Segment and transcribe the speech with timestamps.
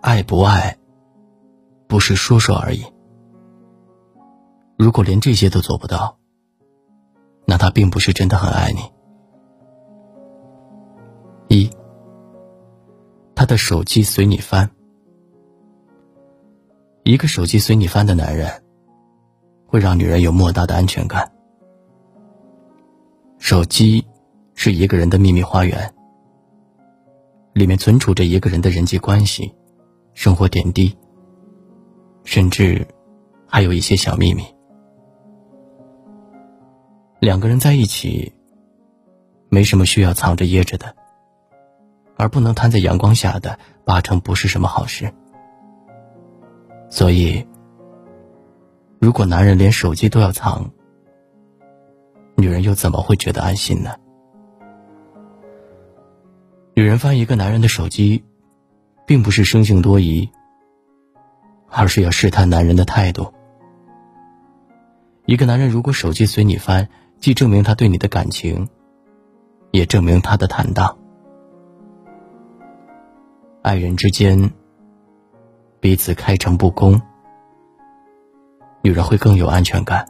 [0.00, 0.76] 爱不爱，
[1.86, 2.84] 不是说说而已。
[4.76, 6.18] 如果连这些都做不到，
[7.46, 8.80] 那他并不是真的很爱你。
[11.48, 11.70] 一，
[13.34, 14.70] 他的手机随你翻。
[17.04, 18.64] 一个手机随你翻的男人，
[19.66, 21.32] 会让女人有莫大的安全感。
[23.38, 24.04] 手机
[24.54, 25.93] 是一个人的秘密花园，
[27.54, 29.54] 里面存储着一个人的人际关系、
[30.12, 30.98] 生活点滴，
[32.24, 32.86] 甚至
[33.46, 34.42] 还有一些小秘密。
[37.20, 38.32] 两个人在一起，
[39.48, 40.96] 没什么需要藏着掖着的，
[42.16, 45.14] 而不能摊在阳光下的，八成不是什么好事。
[46.90, 47.46] 所以，
[48.98, 50.72] 如果男人连手机都要藏，
[52.36, 53.94] 女人又怎么会觉得安心呢？
[56.76, 58.24] 女人翻一个男人的手机，
[59.06, 60.28] 并不是生性多疑，
[61.68, 63.32] 而是要试探男人的态度。
[65.24, 66.88] 一个男人如果手机随你翻，
[67.20, 68.68] 既证明他对你的感情，
[69.70, 70.98] 也证明他的坦荡。
[73.62, 74.50] 爱人之间。
[75.80, 76.98] 彼此开诚布公，
[78.80, 80.06] 女人会更有安全感，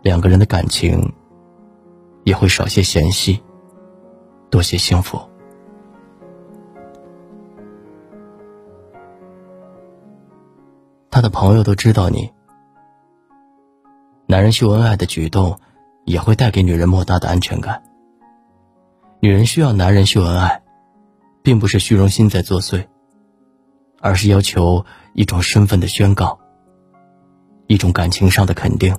[0.00, 1.12] 两个人的感情
[2.22, 3.42] 也会少些嫌隙，
[4.50, 5.20] 多些幸福。
[11.10, 12.30] 他的朋友都知道你，
[14.26, 15.58] 男人秀恩爱的举动
[16.04, 17.82] 也会带给女人莫大的安全感。
[19.20, 20.62] 女人需要男人秀恩爱，
[21.42, 22.86] 并不是虚荣心在作祟。
[24.02, 26.40] 而是要求一种身份的宣告，
[27.66, 28.96] 一种感情上的肯定。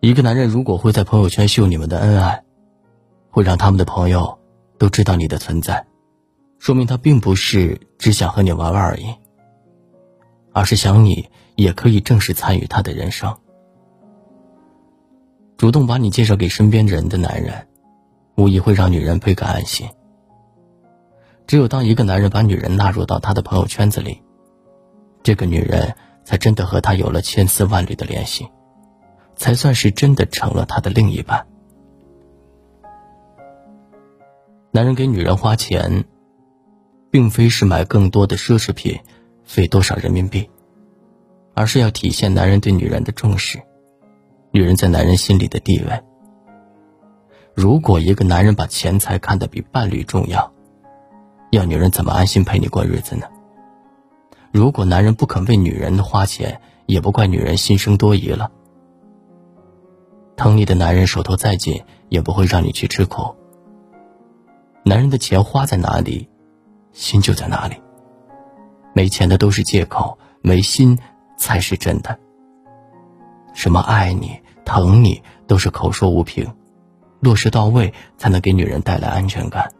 [0.00, 2.44] 一个男人如果会在朋友圈秀你们的恩爱，
[3.38, 4.36] 会让他们的朋友
[4.78, 5.86] 都知道你的存在，
[6.58, 9.14] 说明他并不是只想和你玩玩而已，
[10.52, 13.32] 而是想你也可以正式参与他的人生。
[15.56, 17.68] 主动把你介绍给身边人的男人，
[18.34, 19.88] 无疑会让女人倍感安心。
[21.46, 24.20] 只有当一个男人把女人纳入到他的朋友圈子里，
[25.22, 25.94] 这个女人
[26.24, 28.48] 才真的和他有了千丝万缕的联系，
[29.36, 31.46] 才算是真的成了他的另一半。
[34.78, 36.04] 男人给女人花钱，
[37.10, 39.00] 并非是买更多的奢侈品，
[39.42, 40.48] 费多少人民币，
[41.52, 43.60] 而是要体现男人对女人的重视，
[44.52, 46.00] 女人在男人心里的地位。
[47.54, 50.52] 如果一个男人把钱财看得比伴侣重要，
[51.50, 53.26] 要女人怎么安心陪你过日子呢？
[54.52, 58.52] 如果男人不肯为女人花钱，也不怪女人心生多疑了。
[60.36, 63.34] 疼你的男人手头再紧，也不会让你去吃苦。
[64.88, 66.26] 男人的钱花在哪里，
[66.92, 67.76] 心就在哪里。
[68.94, 70.98] 没钱的都是借口，没心
[71.36, 72.18] 才是真的。
[73.52, 76.50] 什么爱你、疼你，都是口说无凭，
[77.20, 79.70] 落实到位才能给女人带来安全感。